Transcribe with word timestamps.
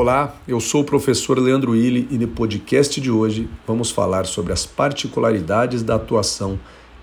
Olá, 0.00 0.36
eu 0.46 0.60
sou 0.60 0.82
o 0.82 0.84
professor 0.84 1.40
Leandro 1.40 1.72
Willi 1.72 2.06
e 2.08 2.16
no 2.16 2.28
podcast 2.28 3.00
de 3.00 3.10
hoje 3.10 3.50
vamos 3.66 3.90
falar 3.90 4.26
sobre 4.26 4.52
as 4.52 4.64
particularidades 4.64 5.82
da 5.82 5.96
atuação 5.96 6.56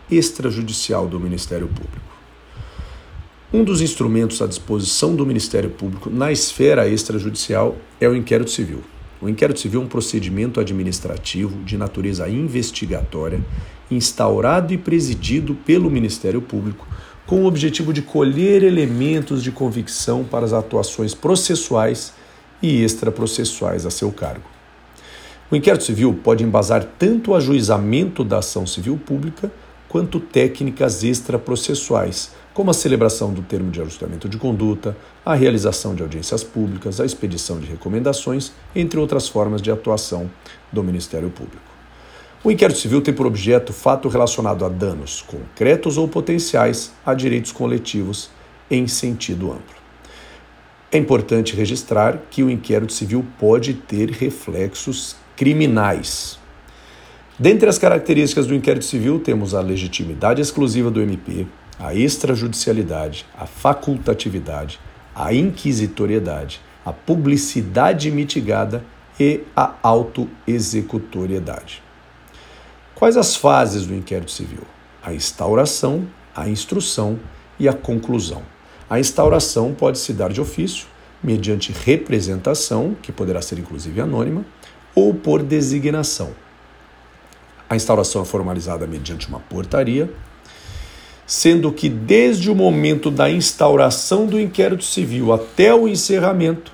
extrajudicial 0.10 1.05
do 1.05 1.20
Ministério 1.20 1.68
Público. 1.68 2.16
Um 3.52 3.66
dos 3.66 3.81
instrumentos 3.81 4.42
à 4.42 4.47
disposição 4.47 5.13
do 5.13 5.26
Ministério 5.26 5.71
Público 5.71 6.10
na 6.10 6.31
esfera 6.31 6.88
extrajudicial 6.88 7.76
é 8.00 8.08
o 8.08 8.15
inquérito 8.15 8.51
civil. 8.51 8.79
O 9.21 9.27
inquérito 9.27 9.59
civil 9.59 9.81
é 9.81 9.83
um 9.83 9.89
procedimento 9.89 10.62
administrativo 10.62 11.62
de 11.65 11.77
natureza 11.77 12.29
investigatória, 12.29 13.43
instaurado 13.91 14.73
e 14.73 14.77
presidido 14.77 15.53
pelo 15.53 15.91
Ministério 15.91 16.41
Público, 16.41 16.88
com 17.27 17.43
o 17.43 17.45
objetivo 17.45 17.91
de 17.91 18.02
colher 18.02 18.63
elementos 18.63 19.43
de 19.43 19.52
convicção 19.52 20.23
para 20.23 20.45
as 20.45 20.53
atuações 20.53 21.13
processuais 21.13 22.13
e 22.66 22.84
extraprocessuais 22.84 23.86
a 23.86 23.91
seu 23.91 24.12
cargo. 24.12 24.50
O 25.52 25.56
inquérito 25.56 25.84
civil 25.84 26.20
pode 26.23 26.44
embasar 26.44 26.84
tanto 26.98 27.32
o 27.32 27.36
ajuizamento 27.36 28.23
da 28.23 28.40
ação 28.40 28.66
civil 28.66 28.98
pública 28.98 29.52
quanto 29.88 30.20
técnicas 30.20 31.04
extraprocessuais, 31.04 32.32
como 32.54 32.72
a 32.72 32.73
celebração 32.73 33.32
do 33.32 33.44
termo 33.44 33.70
de 33.70 33.80
ajustamento 33.80 34.28
de 34.28 34.38
conduta, 34.38 34.98
a 35.23 35.36
realização 35.36 35.94
de 35.94 36.02
audiências 36.02 36.44
públicas, 36.44 37.00
a 37.00 37.06
expedição 37.06 37.59
de 37.59 37.68
recomendações, 37.68 38.52
entre 38.76 39.00
outras 39.00 39.28
formas 39.28 39.62
de 39.62 39.72
atuação 39.72 40.30
do 40.72 40.84
Ministério 40.84 41.30
Público. 41.30 41.62
O 42.44 42.52
inquérito 42.52 42.80
civil 42.80 43.02
tem 43.02 43.14
por 43.14 43.28
objeto 43.28 43.72
fato 43.72 44.09
relacionado 44.09 44.66
a 44.66 44.70
danos 44.70 45.22
concretos 45.22 45.98
ou 45.98 46.08
potenciais 46.08 46.92
a 47.06 47.14
direitos 47.14 47.52
coletivos 47.52 48.30
em 48.70 48.88
sentido 48.88 49.52
amplo. 49.52 49.84
É 50.95 50.98
importante 50.98 51.55
registrar 51.58 52.22
que 52.31 52.41
o 52.41 52.49
inquérito 52.49 52.94
civil 52.94 53.26
pode 53.38 53.73
ter 53.73 54.12
reflexos 54.12 55.17
criminais. 55.36 56.39
Dentre 57.38 57.67
as 57.67 57.78
características 57.78 58.47
do 58.47 58.56
inquérito 58.56 58.86
civil, 58.86 59.20
temos 59.20 59.53
a 59.53 59.59
legitimidade 59.59 60.42
exclusiva 60.42 60.89
do 60.89 61.02
MP, 61.02 61.47
a 61.78 61.94
extrajudicialidade, 61.94 63.25
a 63.38 63.45
facultatividade, 63.45 64.80
a 65.14 65.33
inquisitoriedade, 65.33 66.61
a 66.86 66.94
publicidade 66.94 68.09
mitigada 68.09 68.81
e 69.20 69.42
a 69.53 69.75
autoexecutoriedade. 69.83 71.83
Quais 72.95 73.17
as 73.17 73.36
fases 73.36 73.86
do 73.86 73.94
inquérito 73.94 74.31
civil? 74.31 74.61
A 75.03 75.14
instauração, 75.14 76.08
a 76.33 76.48
instrução 76.48 77.20
e 77.59 77.67
a 77.67 77.73
conclusão. 77.73 78.55
A 78.89 79.00
instauração 79.00 79.73
pode 79.73 79.97
se 79.97 80.14
dar 80.14 80.31
de 80.31 80.39
ofício, 80.39 80.86
mediante 81.23 81.72
representação, 81.72 82.95
que 83.02 83.11
poderá 83.11 83.42
ser 83.42 83.58
inclusive 83.58 84.00
anônima, 84.00 84.45
ou 84.94 85.14
por 85.14 85.42
designação. 85.42 86.31
A 87.67 87.75
instauração 87.75 88.22
é 88.22 88.25
formalizada 88.25 88.86
mediante 88.86 89.27
uma 89.27 89.39
portaria, 89.39 90.09
sendo 91.25 91.72
que 91.72 91.89
desde 91.89 92.52
o 92.52 92.55
momento 92.55 93.09
da 93.09 93.27
instauração 93.30 94.27
do 94.27 94.39
inquérito 94.39 94.83
civil 94.83 95.33
até 95.33 95.73
o 95.73 95.88
encerramento, 95.88 96.72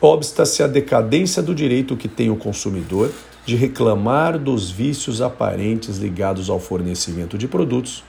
obsta-se 0.00 0.62
a 0.62 0.68
decadência 0.68 1.42
do 1.42 1.54
direito 1.54 1.96
que 1.96 2.06
tem 2.08 2.30
o 2.30 2.36
consumidor 2.36 3.10
de 3.44 3.56
reclamar 3.56 4.38
dos 4.38 4.70
vícios 4.70 5.20
aparentes 5.20 5.96
ligados 5.96 6.48
ao 6.48 6.60
fornecimento 6.60 7.36
de 7.36 7.48
produtos 7.48 8.04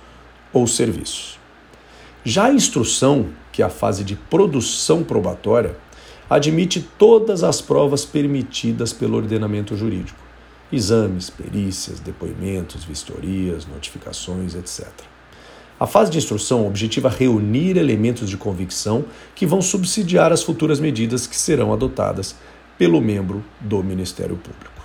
ou 0.53 0.67
serviços. 0.67 1.38
Já 2.29 2.45
a 2.45 2.53
instrução, 2.53 3.29
que 3.51 3.63
é 3.63 3.65
a 3.65 3.71
fase 3.71 4.03
de 4.03 4.15
produção 4.15 5.03
probatória, 5.03 5.75
admite 6.29 6.79
todas 6.79 7.43
as 7.43 7.59
provas 7.59 8.05
permitidas 8.05 8.93
pelo 8.93 9.17
ordenamento 9.17 9.75
jurídico: 9.75 10.19
exames, 10.71 11.31
perícias, 11.31 11.99
depoimentos, 11.99 12.83
vistorias, 12.83 13.65
notificações, 13.65 14.53
etc. 14.53 14.87
A 15.79 15.87
fase 15.87 16.11
de 16.11 16.19
instrução 16.19 16.67
objetiva 16.67 17.09
reunir 17.09 17.77
elementos 17.77 18.29
de 18.29 18.37
convicção 18.37 19.05
que 19.33 19.47
vão 19.47 19.59
subsidiar 19.59 20.31
as 20.31 20.43
futuras 20.43 20.79
medidas 20.79 21.25
que 21.25 21.35
serão 21.35 21.73
adotadas 21.73 22.35
pelo 22.77 23.01
membro 23.01 23.43
do 23.59 23.83
Ministério 23.83 24.35
Público. 24.35 24.83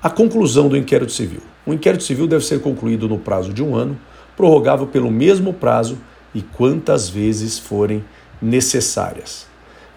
A 0.00 0.08
conclusão 0.08 0.68
do 0.68 0.76
inquérito 0.76 1.10
civil. 1.10 1.40
O 1.66 1.74
inquérito 1.74 2.04
civil 2.04 2.28
deve 2.28 2.44
ser 2.44 2.60
concluído 2.60 3.08
no 3.08 3.18
prazo 3.18 3.52
de 3.52 3.60
um 3.60 3.74
ano, 3.74 3.98
prorrogável 4.36 4.86
pelo 4.86 5.10
mesmo 5.10 5.52
prazo 5.52 5.98
e 6.34 6.42
quantas 6.42 7.08
vezes 7.08 7.58
forem 7.58 8.04
necessárias. 8.40 9.46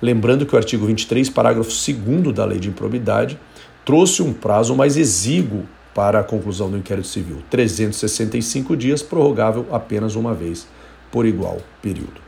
Lembrando 0.02 0.46
que 0.46 0.54
o 0.54 0.58
artigo 0.58 0.86
23, 0.86 1.30
parágrafo 1.30 1.70
2 1.70 2.34
da 2.34 2.46
Lei 2.46 2.60
de 2.60 2.70
Improbidade, 2.70 3.40
trouxe 3.84 4.22
um 4.22 4.32
prazo 4.32 4.76
mais 4.76 4.96
exíguo 4.96 5.64
para 5.96 6.20
a 6.20 6.24
conclusão 6.24 6.70
do 6.70 6.78
inquérito 6.78 7.08
civil, 7.08 7.42
365 7.50 8.78
dias, 8.78 9.02
prorrogável 9.02 9.66
apenas 9.72 10.16
uma 10.16 10.34
vez 10.34 10.68
por 11.12 11.26
igual 11.26 11.58
período. 11.82 12.22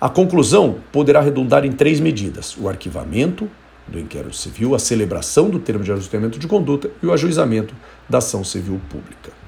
A 0.00 0.08
conclusão 0.08 0.78
poderá 0.90 1.20
redundar 1.20 1.64
em 1.64 1.70
três 1.70 2.00
medidas: 2.00 2.56
o 2.56 2.68
arquivamento 2.68 3.48
do 3.86 4.00
inquérito 4.00 4.34
civil, 4.34 4.74
a 4.74 4.78
celebração 4.78 5.48
do 5.48 5.60
termo 5.60 5.84
de 5.84 5.92
ajustamento 5.92 6.38
de 6.38 6.48
conduta 6.48 6.90
e 7.00 7.06
o 7.06 7.12
ajuizamento 7.12 7.72
da 8.08 8.18
ação 8.18 8.42
civil 8.42 8.80
pública. 8.90 9.41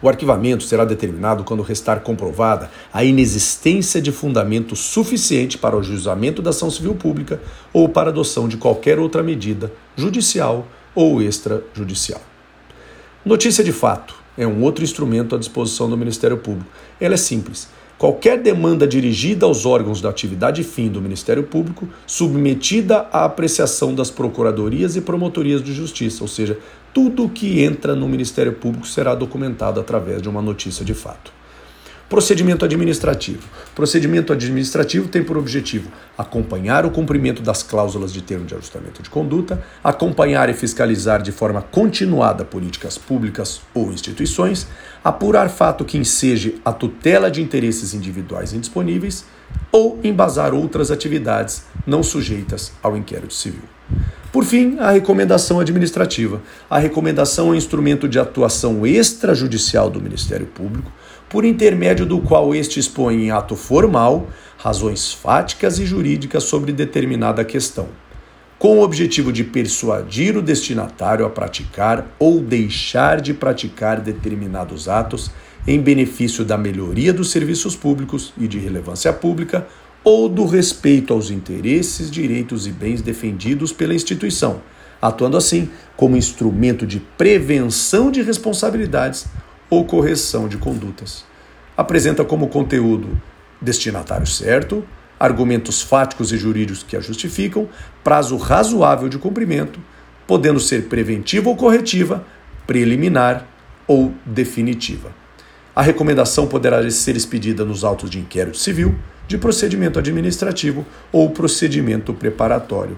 O 0.00 0.08
arquivamento 0.08 0.64
será 0.64 0.84
determinado 0.84 1.44
quando 1.44 1.62
restar 1.62 2.00
comprovada 2.00 2.70
a 2.92 3.02
inexistência 3.02 4.00
de 4.00 4.12
fundamento 4.12 4.76
suficiente 4.76 5.56
para 5.56 5.76
o 5.76 5.80
ajuizamento 5.80 6.42
da 6.42 6.50
ação 6.50 6.70
civil 6.70 6.94
pública 6.94 7.40
ou 7.72 7.88
para 7.88 8.10
adoção 8.10 8.48
de 8.48 8.56
qualquer 8.56 8.98
outra 8.98 9.22
medida 9.22 9.72
judicial 9.96 10.66
ou 10.94 11.22
extrajudicial. 11.22 12.20
Notícia 13.24 13.64
de 13.64 13.72
fato 13.72 14.14
é 14.36 14.46
um 14.46 14.62
outro 14.62 14.84
instrumento 14.84 15.34
à 15.34 15.38
disposição 15.38 15.88
do 15.88 15.96
Ministério 15.96 16.36
Público. 16.36 16.70
Ela 17.00 17.14
é 17.14 17.18
simples. 17.18 17.68
Qualquer 17.98 18.42
demanda 18.42 18.86
dirigida 18.86 19.46
aos 19.46 19.64
órgãos 19.64 20.02
da 20.02 20.10
atividade 20.10 20.62
fim 20.62 20.88
do 20.88 21.00
Ministério 21.00 21.44
Público, 21.44 21.88
submetida 22.06 23.08
à 23.10 23.24
apreciação 23.24 23.94
das 23.94 24.10
procuradorias 24.10 24.96
e 24.96 25.00
promotorias 25.00 25.62
de 25.62 25.72
justiça, 25.72 26.22
ou 26.22 26.28
seja, 26.28 26.58
tudo 26.92 27.24
o 27.24 27.28
que 27.30 27.62
entra 27.62 27.94
no 27.94 28.06
Ministério 28.06 28.52
Público 28.52 28.86
será 28.86 29.14
documentado 29.14 29.80
através 29.80 30.20
de 30.20 30.28
uma 30.28 30.42
notícia 30.42 30.84
de 30.84 30.92
fato. 30.92 31.32
Procedimento 32.08 32.64
administrativo. 32.64 33.42
Procedimento 33.74 34.32
administrativo 34.32 35.08
tem 35.08 35.24
por 35.24 35.36
objetivo 35.36 35.90
acompanhar 36.16 36.86
o 36.86 36.90
cumprimento 36.92 37.42
das 37.42 37.64
cláusulas 37.64 38.12
de 38.12 38.22
termo 38.22 38.46
de 38.46 38.54
ajustamento 38.54 39.02
de 39.02 39.10
conduta, 39.10 39.64
acompanhar 39.82 40.48
e 40.48 40.54
fiscalizar 40.54 41.20
de 41.20 41.32
forma 41.32 41.62
continuada 41.62 42.44
políticas 42.44 42.96
públicas 42.96 43.60
ou 43.74 43.92
instituições, 43.92 44.68
apurar 45.02 45.50
fato 45.50 45.84
que 45.84 45.98
enseje 45.98 46.60
a 46.64 46.72
tutela 46.72 47.28
de 47.28 47.42
interesses 47.42 47.92
individuais 47.92 48.52
indisponíveis 48.52 49.24
ou 49.72 49.98
embasar 50.04 50.54
outras 50.54 50.92
atividades 50.92 51.64
não 51.84 52.04
sujeitas 52.04 52.72
ao 52.80 52.96
inquérito 52.96 53.34
civil. 53.34 53.75
Por 54.36 54.44
fim, 54.44 54.76
a 54.78 54.90
recomendação 54.90 55.60
administrativa. 55.60 56.42
A 56.68 56.78
recomendação 56.78 57.46
é 57.46 57.50
um 57.52 57.54
instrumento 57.54 58.06
de 58.06 58.18
atuação 58.18 58.86
extrajudicial 58.86 59.88
do 59.88 59.98
Ministério 59.98 60.44
Público, 60.44 60.92
por 61.26 61.42
intermédio 61.42 62.04
do 62.04 62.20
qual 62.20 62.54
este 62.54 62.78
expõe 62.78 63.24
em 63.24 63.30
ato 63.30 63.56
formal 63.56 64.28
razões 64.58 65.10
fáticas 65.10 65.78
e 65.78 65.86
jurídicas 65.86 66.44
sobre 66.44 66.70
determinada 66.70 67.42
questão, 67.46 67.88
com 68.58 68.80
o 68.80 68.82
objetivo 68.82 69.32
de 69.32 69.42
persuadir 69.42 70.36
o 70.36 70.42
destinatário 70.42 71.24
a 71.24 71.30
praticar 71.30 72.06
ou 72.18 72.38
deixar 72.38 73.22
de 73.22 73.32
praticar 73.32 74.02
determinados 74.02 74.86
atos 74.86 75.30
em 75.66 75.80
benefício 75.80 76.44
da 76.44 76.58
melhoria 76.58 77.10
dos 77.10 77.30
serviços 77.30 77.74
públicos 77.74 78.34
e 78.38 78.46
de 78.46 78.58
relevância 78.58 79.14
pública 79.14 79.66
ou 80.06 80.28
do 80.28 80.46
respeito 80.46 81.12
aos 81.12 81.30
interesses, 81.30 82.08
direitos 82.08 82.64
e 82.68 82.70
bens 82.70 83.02
defendidos 83.02 83.72
pela 83.72 83.92
instituição, 83.92 84.62
atuando 85.02 85.36
assim 85.36 85.68
como 85.96 86.16
instrumento 86.16 86.86
de 86.86 87.00
prevenção 87.00 88.08
de 88.08 88.22
responsabilidades 88.22 89.26
ou 89.68 89.84
correção 89.84 90.46
de 90.46 90.58
condutas. 90.58 91.24
Apresenta 91.76 92.24
como 92.24 92.46
conteúdo 92.46 93.20
destinatário 93.60 94.28
certo, 94.28 94.86
argumentos 95.18 95.82
fáticos 95.82 96.32
e 96.32 96.38
jurídicos 96.38 96.84
que 96.84 96.96
a 96.96 97.00
justificam, 97.00 97.68
prazo 98.04 98.36
razoável 98.36 99.08
de 99.08 99.18
cumprimento, 99.18 99.80
podendo 100.24 100.60
ser 100.60 100.84
preventiva 100.84 101.50
ou 101.50 101.56
corretiva, 101.56 102.24
preliminar 102.64 103.44
ou 103.88 104.14
definitiva. 104.24 105.25
A 105.76 105.82
recomendação 105.82 106.46
poderá 106.46 106.90
ser 106.90 107.16
expedida 107.16 107.62
nos 107.62 107.84
autos 107.84 108.08
de 108.08 108.18
inquérito 108.18 108.56
civil, 108.56 108.94
de 109.28 109.36
procedimento 109.36 109.98
administrativo 109.98 110.86
ou 111.12 111.28
procedimento 111.28 112.14
preparatório, 112.14 112.96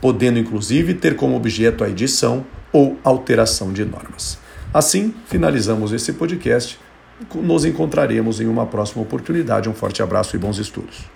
podendo 0.00 0.38
inclusive 0.38 0.94
ter 0.94 1.14
como 1.14 1.36
objeto 1.36 1.84
a 1.84 1.90
edição 1.90 2.46
ou 2.72 2.96
alteração 3.04 3.70
de 3.70 3.84
normas. 3.84 4.38
Assim, 4.72 5.14
finalizamos 5.26 5.92
esse 5.92 6.14
podcast. 6.14 6.78
Nos 7.34 7.66
encontraremos 7.66 8.40
em 8.40 8.46
uma 8.46 8.64
próxima 8.64 9.02
oportunidade. 9.02 9.68
Um 9.68 9.74
forte 9.74 10.02
abraço 10.02 10.36
e 10.36 10.38
bons 10.38 10.56
estudos. 10.56 11.15